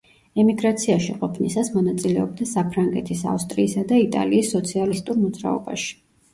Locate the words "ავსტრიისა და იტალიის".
3.35-4.53